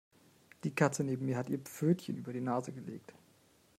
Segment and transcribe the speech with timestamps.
[0.63, 3.13] Die Katze neben mir hat ihr Pfötchen über ihre Nase gelegt.